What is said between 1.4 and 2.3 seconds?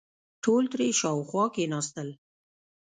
کېناستل.